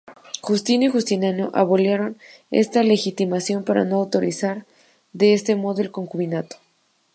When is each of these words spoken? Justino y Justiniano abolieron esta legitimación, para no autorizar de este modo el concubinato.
Justino 0.41 0.85
y 0.85 0.87
Justiniano 0.87 1.51
abolieron 1.53 2.17
esta 2.49 2.81
legitimación, 2.81 3.63
para 3.63 3.85
no 3.85 3.97
autorizar 3.97 4.65
de 5.13 5.35
este 5.35 5.55
modo 5.55 5.83
el 5.83 5.91
concubinato. 5.91 6.55